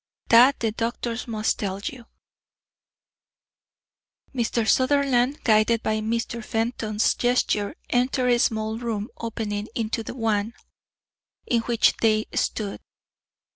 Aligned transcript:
"That 0.29 0.59
the 0.61 0.71
doctors 0.71 1.27
must 1.27 1.59
tell 1.59 1.75
us." 1.75 1.91
Mr. 4.33 4.67
Sutherland, 4.67 5.43
guided 5.43 5.83
by 5.83 5.99
Mr. 5.99 6.43
Fenton's 6.43 7.13
gesture, 7.13 7.75
entered 7.87 8.29
a 8.29 8.39
small 8.39 8.79
room 8.79 9.09
opening 9.17 9.67
into 9.75 10.01
the 10.01 10.15
one 10.15 10.55
in 11.45 11.61
which 11.61 11.97
they 11.97 12.25
stood. 12.33 12.79